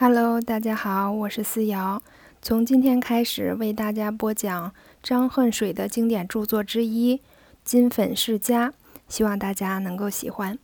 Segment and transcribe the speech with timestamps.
[0.00, 2.00] Hello，大家好，我是思瑶。
[2.40, 7.16] 从今天开始为大家播讲张恨水的经典著作之一
[7.64, 8.70] 《金粉世家》，
[9.08, 10.56] 希望大家能够喜欢。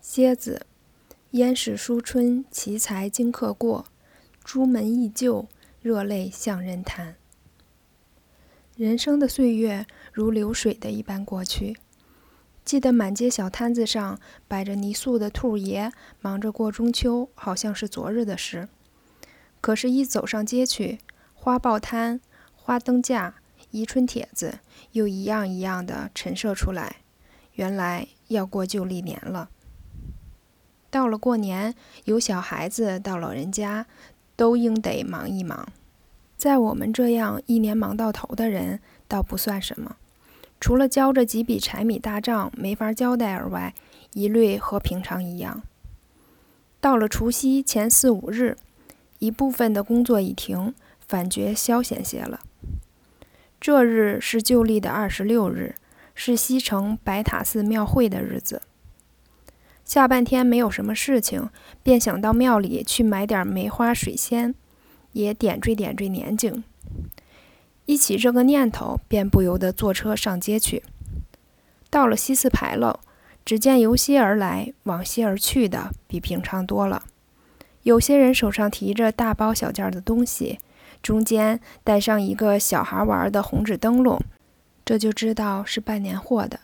[0.00, 0.66] 蝎子，
[1.30, 3.84] 燕市书春，奇才经客过，
[4.42, 5.46] 朱门忆旧，
[5.80, 7.14] 热泪向人谈。
[8.74, 11.76] 人生的岁月如流水的一般过去。
[12.68, 15.90] 记得满街小摊子上摆着泥塑的兔爷，
[16.20, 18.68] 忙着过中秋，好像是昨日的事。
[19.62, 20.98] 可是，一走上街去，
[21.32, 22.20] 花报摊、
[22.54, 23.36] 花灯架、
[23.70, 24.58] 宜春帖子，
[24.92, 26.96] 又一样一样的陈设出来。
[27.54, 29.48] 原来要过旧历年了。
[30.90, 33.86] 到了过年，由小孩子到老人家，
[34.36, 35.66] 都应得忙一忙。
[36.36, 39.96] 在我们这样一年忙到头的人，倒不算什么。
[40.60, 43.74] 除了交着几笔柴米大账没法交代而外，
[44.12, 45.62] 一律和平常一样。
[46.80, 48.56] 到了除夕前四五日，
[49.18, 50.74] 一部分的工作已停，
[51.06, 52.40] 反觉消闲些了。
[53.60, 55.74] 这日是旧历的二十六日，
[56.14, 58.62] 是西城白塔寺庙会的日子。
[59.84, 61.48] 下半天没有什么事情，
[61.82, 64.54] 便想到庙里去买点梅花水仙，
[65.12, 66.62] 也点缀点缀年景。
[67.88, 70.82] 一起这个念头，便不由得坐车上街去。
[71.88, 73.00] 到了西四牌楼，
[73.46, 77.04] 只见由西而来、往西而去的比平常多了。
[77.84, 80.58] 有些人手上提着大包小件的东西，
[81.02, 84.20] 中间带上一个小孩玩的红纸灯笼，
[84.84, 86.60] 这就知道是办年货的。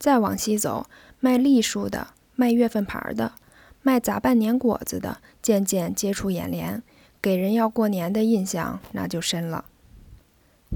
[0.00, 0.88] 再往西走，
[1.20, 3.34] 卖栗树的、卖月份牌的、
[3.82, 6.82] 卖杂办年果子的，渐渐接触眼帘，
[7.22, 9.66] 给人要过年的印象那就深了。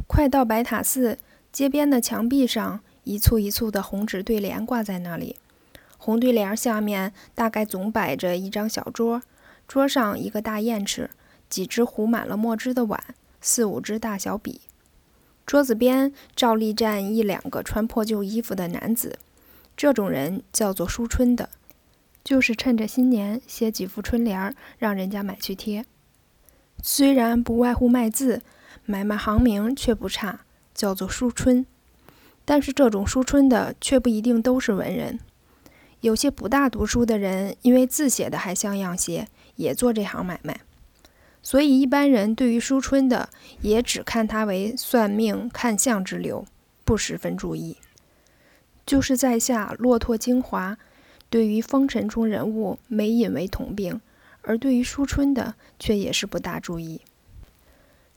[0.06, 1.18] 快到白塔寺，
[1.52, 5.36] 街边的墙壁上一簇一簇的红纸对联挂在那里。
[5.98, 9.22] 红对联下面大概总摆着一张小桌，
[9.68, 11.10] 桌上一个大砚池，
[11.48, 13.02] 几只糊满了墨汁的碗，
[13.40, 14.62] 四五支大小笔。
[15.46, 19.18] 桌子边照例站一两个穿破旧衣服的男子，
[19.76, 21.50] 这种人叫做书春的，
[22.24, 25.84] 就是趁着新年写几副春联，让人家买去贴。
[26.82, 28.42] 虽然不外乎卖字。
[28.84, 30.40] 买卖行名却不差，
[30.74, 31.64] 叫做书春。
[32.44, 35.20] 但是这种书春的却不一定都是文人，
[36.00, 40.60] 有些不大读书的人，因为字写的还像样些，也做这行买卖。
[41.40, 43.28] 所以一般人对于书春的，
[43.60, 46.44] 也只看他为算命看相之流，
[46.84, 47.76] 不十分注意。
[48.84, 50.76] 就是在下落拓精华，
[51.30, 54.00] 对于风尘中人物没引为同病，
[54.42, 57.00] 而对于书春的，却也是不大注意。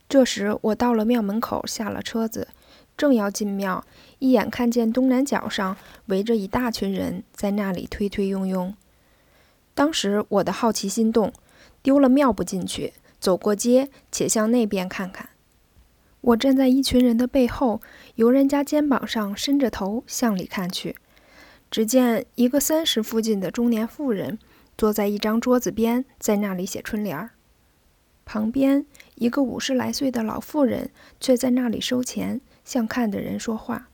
[0.08, 2.48] 这时，我到了庙门口，下了车子，
[2.96, 3.84] 正要进庙，
[4.20, 8.74] 一眼看见东南角上围着一大群人，在那里推推拥拥。
[9.74, 11.34] 当时我的好奇心动，
[11.82, 15.30] 丢了庙不进去，走过街，且向那边看看。
[16.22, 17.82] 我站在一群人的背后，
[18.16, 20.96] 由人家肩膀上伸着头向里看去，
[21.70, 24.40] 只见一个三十附近的中年妇人，
[24.78, 27.32] 坐在一张桌子边，在那里写春联儿。
[28.26, 33.88] 旁边一个五十来岁的老妇人却在那里收钱，向看的人说话。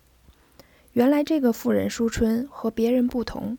[0.93, 3.57] 原来这个妇人舒春和别人不同，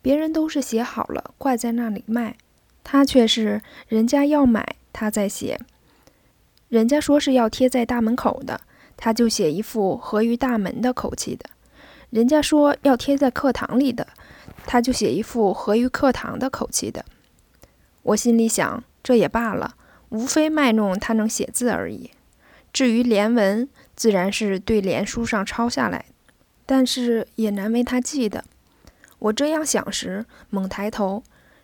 [0.00, 2.36] 别人都是写好了挂在那里卖，
[2.84, 5.58] 她却是人家要买，她在写。
[6.68, 8.60] 人家说是要贴在大门口的，
[8.96, 11.44] 她就写一副合于大门的口气的；
[12.10, 14.06] 人家说要贴在课堂里的，
[14.66, 17.04] 她就写一副合于课堂的口气的。
[18.02, 19.76] 我心里想，这也罢了。
[20.12, 22.10] 无非卖弄他能写字而已。
[22.70, 26.04] 至于联文，自然是对联书上抄下来，
[26.66, 28.44] 但是也难为他记的。
[29.18, 31.22] 我这样想时，猛抬头，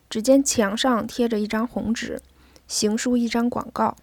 [0.08, 2.22] 只见墙上贴着一张红纸，
[2.66, 3.96] 行书一张广告，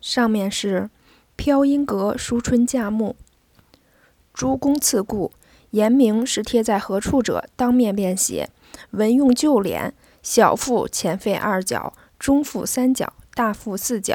[0.00, 0.90] 上面是
[1.36, 3.14] “飘音阁书春价目”。
[4.34, 5.30] 诸公赐故，
[5.70, 8.50] 言明是贴在何处者，当面便写。
[8.90, 13.12] 文用旧联，小腹前费二角，中腹三角。
[13.34, 14.14] 大幅四角，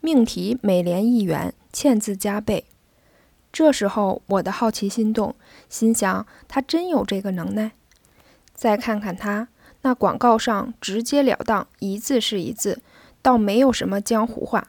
[0.00, 2.64] 命题每联一元，欠字加倍。
[3.52, 5.34] 这时候我的好奇心动，
[5.68, 7.72] 心想他真有这个能耐。
[8.54, 9.48] 再看看他
[9.82, 12.80] 那广告上直截了当，一字是一字，
[13.20, 14.68] 倒没有什么江湖话。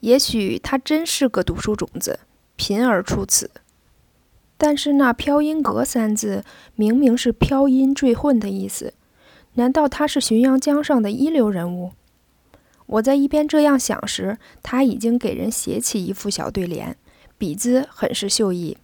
[0.00, 2.20] 也许他真是个读书种子，
[2.56, 3.50] 贫而出此。
[4.58, 6.44] 但是那“飘音阁”三字，
[6.74, 8.92] 明明是飘音坠混的意思，
[9.54, 11.92] 难道他是浔阳江上的一流人物？
[12.90, 16.96] 我在一边这样想时，他已经给人写起一副小对联，
[17.38, 18.76] 笔姿很是秀逸。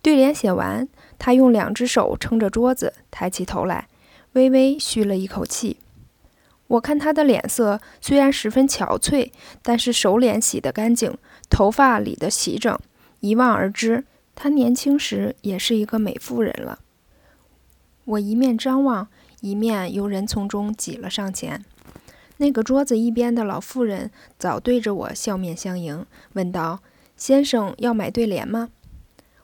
[0.00, 0.88] 对联写完，
[1.18, 3.88] 他用两只手撑着桌子，抬起头来，
[4.32, 5.76] 微微吁了一口气。
[6.68, 9.30] 我看他的脸色虽然十分憔悴，
[9.62, 11.14] 但是手脸洗得干净，
[11.50, 12.78] 头发理得齐整，
[13.20, 14.04] 一望而知，
[14.34, 16.78] 他年轻时也是一个美妇人了。
[18.06, 19.08] 我一面张望，
[19.42, 21.62] 一面由人丛中挤了上前。
[22.38, 26.80] 那个桌子一边的老妇人早对着我笑面相迎，问道
[27.16, 28.70] ：“先生要买对联吗？”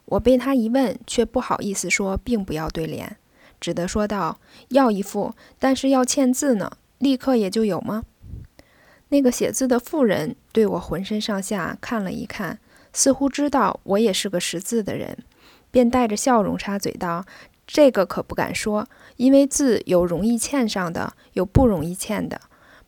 [0.06, 3.16] 我被他一问，却不好意思说并不要对联，
[3.60, 4.38] 只得说道
[4.68, 8.04] ：“要一副，但是要签字呢。”立刻也就有吗？
[9.08, 12.58] 那个写字的妇人对我浑身上下看了一看，
[12.92, 15.18] 似乎知道我也是个识字的人，
[15.70, 17.26] 便带着笑容插嘴道
[17.66, 22.40] ：“这个可不敢说，因为字有容易欠上的，有不容易欠的，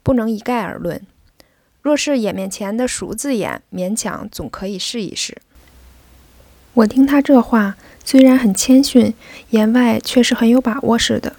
[0.07, 1.03] 不能一概而论。
[1.83, 5.37] 若是眼面前的熟字眼，勉强总可以试一试。”
[6.75, 7.75] 我听他这话，
[8.05, 9.13] 虽然很谦逊，
[9.51, 11.35] 言外却是很有把握似的。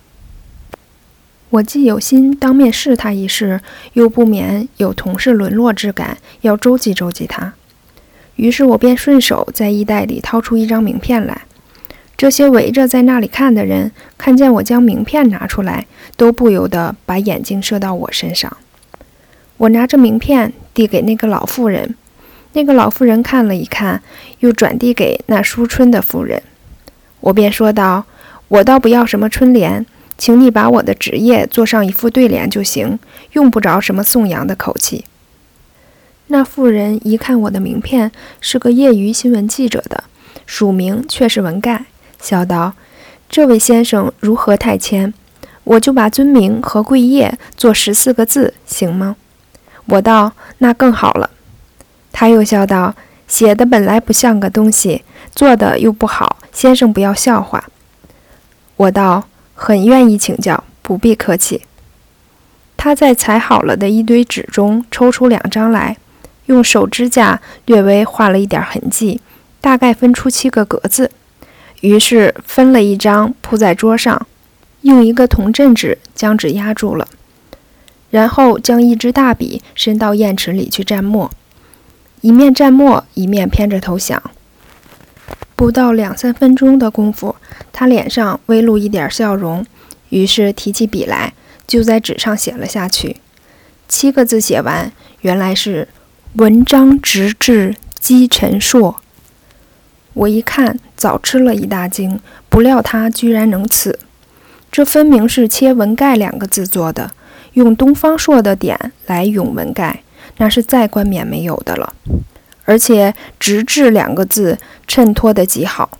[1.51, 3.61] 我既有心当面试他一试，
[3.93, 7.53] 又不免有同事沦落之感，要周济周济他。
[8.35, 11.43] 于是我便顺手在衣袋里掏出一张名片来。
[12.17, 15.85] 这些围着在那里看的人，看见我将名片拿出来，
[16.15, 18.57] 都不由得把眼睛射到我身上。
[19.57, 21.95] 我拿着名片递给那个老妇人，
[22.53, 24.01] 那个老妇人看了一看，
[24.39, 26.41] 又转递给那书春的妇人。
[27.19, 28.05] 我便说道
[28.49, 29.85] ：“我倒不要什么春联。”
[30.17, 32.97] 请你把我的职业做上一副对联就行，
[33.33, 35.05] 用不着什么颂扬的口气。
[36.25, 38.11] 那妇人一看我的名片
[38.41, 40.05] 是个业余新闻记者的，
[40.47, 41.85] 署名却是文盖，
[42.19, 42.73] 笑道
[43.29, 45.13] ：“这位先生如何太谦？
[45.63, 49.15] 我就把尊名和贵业做十四个字，行吗？”
[49.87, 51.29] 我道：“那更好了。”
[52.11, 52.95] 他又笑道
[53.27, 55.03] ：“写的本来不像个东西，
[55.35, 57.63] 做的又不好，先生不要笑话。”
[58.77, 59.25] 我道。
[59.59, 61.63] 很愿意请教，不必客气。
[62.77, 65.97] 他在裁好了的一堆纸中抽出两张来，
[66.45, 69.19] 用手指甲略微画了一点痕迹，
[69.59, 71.09] 大概分出七个格子。
[71.81, 74.27] 于是分了一张铺在桌上，
[74.81, 77.07] 用一个铜镇纸将纸压住了，
[78.09, 81.29] 然后将一支大笔伸到砚池里去蘸墨，
[82.21, 84.21] 一面蘸墨一面偏着头想。
[85.55, 87.35] 不到两三分钟的功夫，
[87.73, 89.65] 他脸上微露一点笑容，
[90.09, 91.33] 于是提起笔来，
[91.65, 93.17] 就在纸上写了下去。
[93.87, 94.91] 七个字写完，
[95.21, 95.87] 原来是
[96.37, 99.01] “文章直至积沉硕”。
[100.17, 102.19] 我一看，早吃了一大惊，
[102.49, 103.99] 不料他居然能此。
[104.71, 107.11] 这分明是切“文盖”两个字做的，
[107.53, 110.01] 用东方朔的点来咏文盖，
[110.37, 111.93] 那是再冠冕没有的了。
[112.65, 115.99] 而且“直至”两个字衬托得极好，“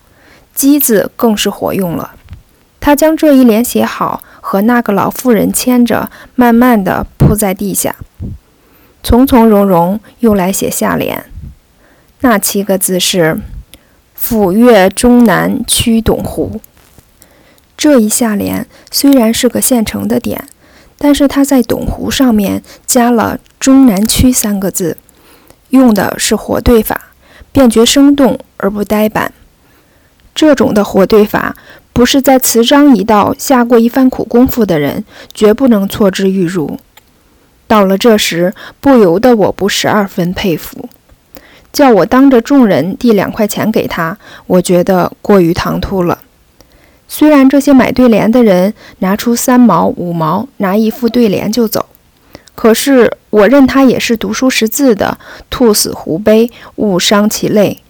[0.52, 2.16] 机”字更是活用了。
[2.80, 7.96] 他将这一联写好，和那个老妇人牵着，慢慢地铺在地下，
[9.04, 11.24] 从从容容又来写下联。
[12.22, 13.40] 那七个字是
[14.20, 16.60] “抚越中南区董湖”。
[17.78, 20.48] 这一下联虽然是个现成的点，
[20.98, 24.98] 但是他在董湖上面加了“中南区”三个字。
[25.70, 27.10] 用的是活对法，
[27.52, 29.34] 便觉生动而不呆板。
[30.34, 31.56] 这种的活对法，
[31.92, 35.04] 不是在词章一道下过一番苦功夫的人，
[35.34, 36.80] 绝不能错之欲入。
[37.68, 40.88] 到了这时，不由得我不十二分佩服。
[41.72, 46.20] 叫我当着众人递两块钱给他，我觉得过于唐突了。
[47.08, 51.86] 虽然这些买对联的人拿出三毛五毛，拿一副对联就走。
[52.56, 55.18] 可是我认他也是读书识字的，
[55.50, 57.84] 兔死狐悲，勿伤其类。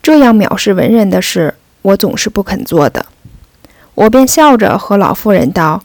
[0.00, 3.04] 这样藐视文人的事，我总是不肯做的。
[3.94, 5.82] 我便笑着和老妇人道：“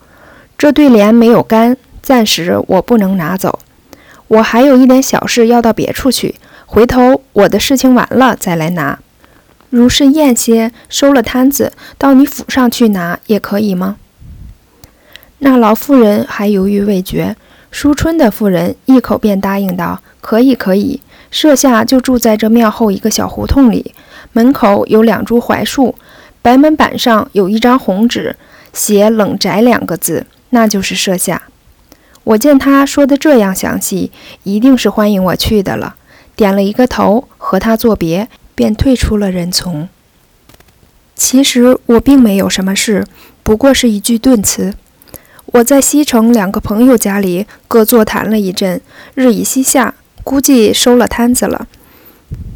[0.57, 3.59] 这对联没有干，暂时我不能拿走。
[4.27, 6.35] 我还有一点小事要到别处去，
[6.67, 8.99] 回头我的事情完了再来拿。
[9.71, 13.95] 如是宴些，收了摊子，到你府上去拿也可以吗？”
[15.39, 17.35] 那老妇人还犹豫未决。
[17.69, 21.01] 淑春的妇人一口便答应道：“可以，可以。
[21.31, 23.93] 舍下就住在这庙后一个小胡同里，
[24.31, 25.95] 门口有两株槐树，
[26.41, 28.35] 白门板上有一张红纸，
[28.71, 31.43] 写‘冷宅’两个字，那就是舍下。”
[32.23, 34.11] 我见他说的这样详细，
[34.43, 35.95] 一定是欢迎我去的了，
[36.37, 39.89] 点了一个头，和他作别，便退出了人丛。
[41.15, 43.05] 其实我并没有什么事，
[43.41, 44.75] 不过是一句顿词。
[45.47, 48.79] 我在西城两个朋友家里各坐谈了一阵，
[49.15, 51.67] 日已西下，估计收了摊子了，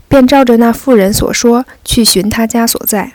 [0.07, 3.13] 便照着那妇人所说去寻他家所在。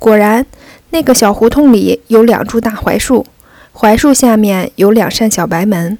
[0.00, 0.44] 果然，
[0.90, 3.26] 那个小胡同里有两株大槐树，
[3.72, 5.96] 槐树下面有两扇小白门，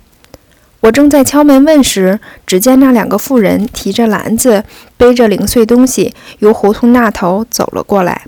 [0.81, 4.65] 我正在敲门问时，只见那两个妇人提着篮子，
[4.97, 8.23] 背着零碎东西，由胡同那头走了过来。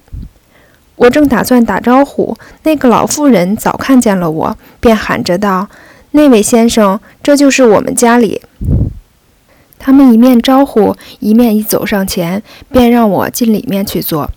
[0.97, 5.69] 我正打算打招呼，那个老妇人早看见了我，便喊着道
[6.11, 8.43] ：“那位先生，这就是我们家里。”
[9.79, 14.31] 他们一面招呼，一面一走上前，便让我进里面去坐。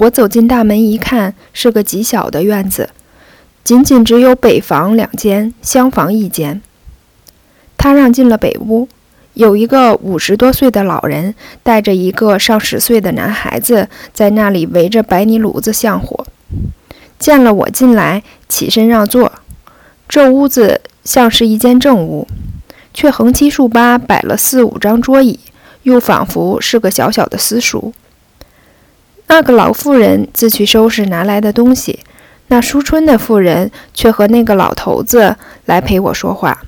[0.00, 2.90] 我走进大门一看，是个极小的院子，
[3.64, 6.60] 仅仅只有北房两间，厢房一间。
[7.82, 8.86] 他让进了北屋，
[9.34, 11.34] 有一个五十多岁的老人
[11.64, 16.24] 带着一个上十岁的男孩子，在那里围着白泥炉子向火。
[17.18, 19.32] 见了我进来，起身让座。
[20.08, 22.28] 这屋子像是一间正屋，
[22.94, 25.40] 却横七竖八摆了四五张桌椅，
[25.82, 27.92] 又仿佛是个小小的私塾。
[29.26, 31.98] 那个老妇人自去收拾拿来的东西，
[32.46, 35.34] 那淑春的妇人却和那个老头子
[35.64, 36.62] 来陪我说话。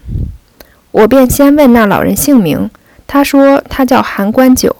[0.94, 2.70] 我便先问那老人姓名，
[3.08, 4.76] 他说他叫韩官九。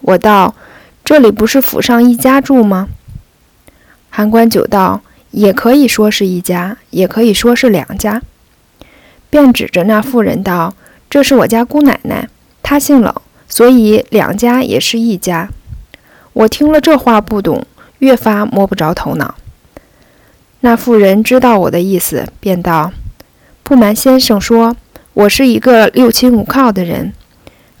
[0.00, 0.54] 我道
[1.04, 2.88] ：“这里不是府上一家住吗？”
[4.08, 8.22] 韩官九道：“也可以说是一家，也可以说是两家。”
[9.28, 10.74] 便指着那妇人道
[11.10, 12.26] ：“这是我家姑奶奶，
[12.62, 13.14] 她姓冷，
[13.46, 15.50] 所以两家也是一家。”
[16.32, 17.66] 我听了这话不懂，
[17.98, 19.34] 越发摸不着头脑。
[20.60, 22.92] 那妇人知道我的意思，便道
[23.62, 24.74] ：“不瞒先生说。”
[25.14, 27.12] 我是一个六亲无靠的人，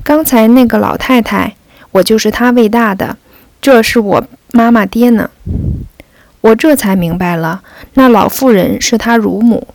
[0.04, 1.56] 刚才那个老太太，
[1.90, 3.16] 我就是她喂大的，
[3.60, 5.28] 这是我妈妈爹呢。
[6.42, 7.62] 我这才明白了，
[7.94, 9.66] 那老妇人是她乳母，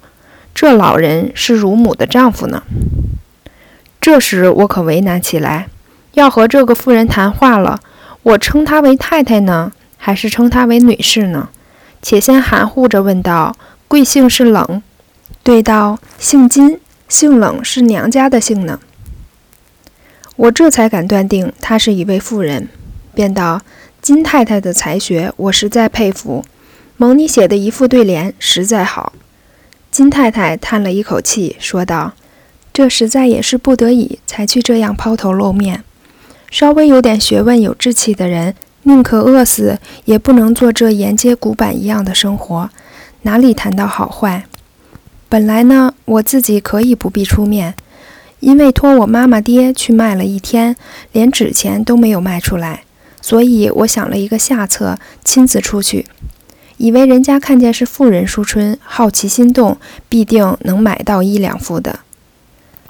[0.56, 2.64] 这老人是乳母的丈夫呢。
[4.00, 5.68] 这时我可为难起来，
[6.14, 7.82] 要和这个妇人谈话了，
[8.24, 11.50] 我称她为太太呢，还是称她为女士呢？
[12.02, 13.54] 且先含糊着问道
[13.90, 14.82] ：“贵姓是冷？”
[15.44, 18.80] 对道：“姓金。”姓冷是娘家的姓呢，
[20.36, 22.70] 我这才敢断定她是一位妇人，
[23.16, 23.62] 便道
[24.00, 26.46] ：“金太太的才学，我实在佩服。
[26.98, 29.14] 蒙你写的一副对联，实在好。”
[29.90, 32.14] 金太太叹了一口气，说道
[32.72, 35.84] ：“这实在也是不得已才去这样抛头露面。
[36.52, 42.70] 稍微有点学问、有志气的人，宁可饿死，也不能做这沿街古板一样的生活。
[43.24, 44.46] 哪里谈到好坏？”
[45.32, 47.76] 本来呢，我自己可以不必出面，
[48.40, 50.76] 因为托我妈妈爹去卖了一天，
[51.12, 52.82] 连纸钱都没有卖出来，
[53.22, 56.08] 所以我想了一个下策，亲自出去，
[56.78, 59.78] 以为人家看见是富人淑春，好奇心动，
[60.10, 62.00] 必定能买到一两副的。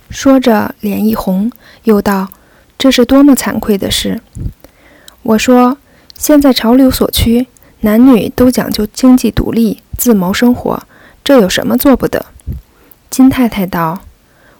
[0.09, 1.51] 说着，脸一红，
[1.83, 2.29] 又道
[2.79, 4.21] ：“这是多么惭愧的事！”
[5.23, 5.77] 我说
[6.17, 7.47] ：“现在潮流所趋，
[7.81, 10.81] 男女都讲究经济独立，自谋生活。”
[11.29, 12.25] 这有什么做不得？
[13.11, 13.99] 金太太道：“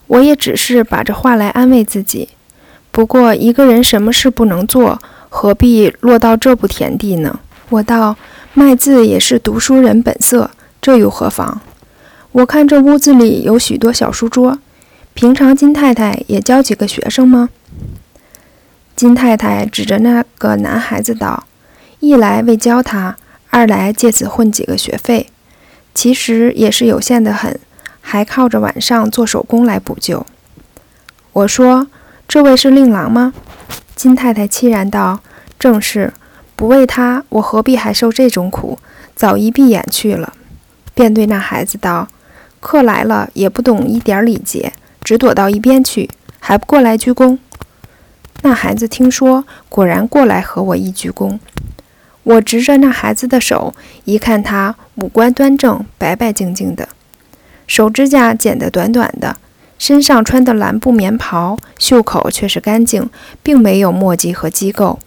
[0.05, 2.29] 我也只是把这话来安慰自己。
[2.91, 8.15] 不过一个人什么事不能做，何必落到这步田地呢？”我道
[8.53, 11.59] ：“卖字也是读书人本色，这又何妨？
[12.33, 14.59] 我看这屋子里有许多小书桌，
[15.15, 17.49] 平常金太太也教几个学生吗？”
[18.95, 21.45] 金太太指着那个男孩子道
[21.99, 23.17] ：“一来为教他，
[23.49, 25.25] 二来借此混几个学费。”
[26.01, 27.59] 其实也是有限的很，
[27.99, 30.25] 还靠着晚上做手工来补救。
[31.33, 31.87] 我说
[32.25, 33.33] ：“这位是令郎吗？”
[33.97, 35.19] 金太太凄然道
[35.59, 36.13] ：“正是。
[36.55, 38.79] 不为他，我何必还受这种苦？
[39.13, 40.31] 早一闭眼去了。”
[40.95, 42.07] 便对那孩子道
[42.61, 44.71] ：“客来了也不懂一点礼节，
[45.03, 47.37] 只躲到一边去，还不过来鞠躬。”
[48.43, 51.37] 那孩子听说，果然过来和我一鞠躬。
[52.23, 53.73] 我执着那孩子的手，
[54.03, 56.89] 一看他五官端正，白白净净的，
[57.65, 59.37] 手指甲剪得短短的，
[59.77, 63.09] 身上穿的蓝布棉袍，袖口却是干净，
[63.41, 64.99] 并没有墨迹和机构。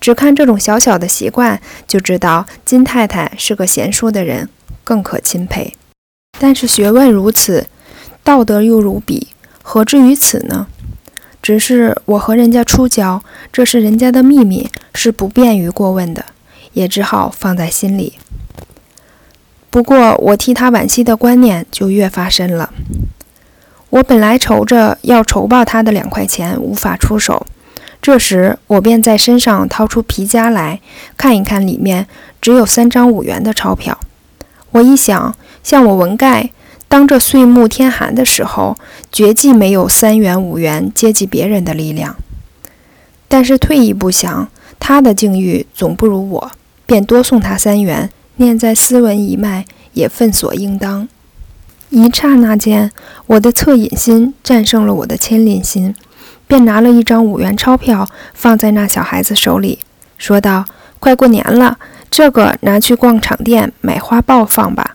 [0.00, 4.48] 只看这种小小的习惯，就知道金太太是个贤淑的人，
[4.82, 5.74] 更可钦佩。
[6.40, 7.66] 但是学问如此，
[8.22, 9.28] 道德又如彼，
[9.62, 10.68] 何至于此呢？
[11.42, 16.24] 只是我和人家初交，这是人家的秘密，是不便于过问的。
[16.72, 18.14] 也只好放在心里。
[19.70, 22.72] 不过我替他惋惜的观念就越发深了。
[23.90, 27.46] 我本来愁着要酬报他的两块钱无法出手，
[28.02, 30.80] 这时我便在身上掏出皮夹来
[31.16, 32.06] 看一看，里面
[32.40, 33.98] 只有三张五元的钞票。
[34.72, 36.50] 我一想，像我文盖
[36.86, 38.76] 当这岁暮天寒的时候，
[39.10, 42.16] 绝技没有三元五元接济别人的力量。
[43.26, 44.48] 但是退一步想，
[44.78, 46.50] 他的境遇总不如我。
[46.88, 51.06] 便多送他三元，念在斯文一脉，也分所应当。
[51.90, 52.90] 一刹那间，
[53.26, 55.94] 我的恻隐心战胜了我的牵连心，
[56.46, 59.80] 便拿了一张五元钞票放在那小孩子手里，
[60.16, 60.64] 说道
[60.98, 61.78] ：“快过年了，
[62.10, 64.94] 这个拿去逛场店买花豹放吧。”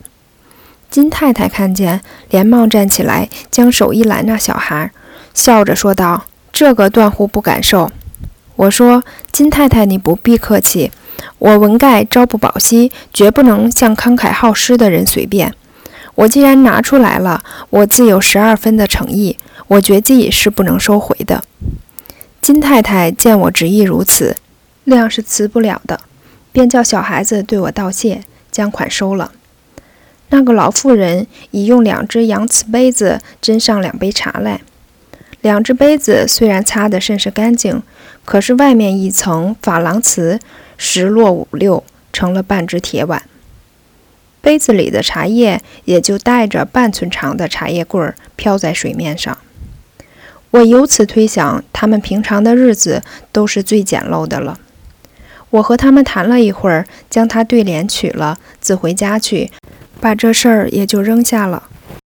[0.90, 4.90] 金太太看见，连忙站起来，将手一拦那小孩，
[5.32, 7.92] 笑着说道：“这个断乎不敢收。”
[8.56, 10.92] 我说：“金太太，你不必客气，
[11.38, 15.54] 我文盖朝不保夕，绝不能向慷慨好施的人随便。”
[16.16, 21.42] 我既然拿出来了，我自有十二分的诚意，我决计是不能收回的。
[22.40, 24.36] 金太太见我执意如此，
[24.86, 25.98] 谅是辞不了的，
[26.52, 29.32] 便叫小孩子对我道谢，将款收了。
[30.28, 34.60] 那个老妇人已用两只洋瓷杯子斟上两杯茶来，
[35.40, 37.82] 两只杯子虽然擦得甚是干净，
[38.24, 40.38] 可是外面一层珐琅瓷
[40.76, 43.22] 石落五六，成了半只铁碗。
[44.40, 49.38] 杯子里的茶叶也就带着半寸长的茶叶棍儿飘在水面上。
[50.50, 53.02] 我由此推想，他们平常的日子
[53.32, 54.60] 都是最简陋的了。
[55.50, 59.50] 我和他们谈了一会儿，将他对联取了，自回家去，
[60.00, 61.62] 把这事儿也就扔下了。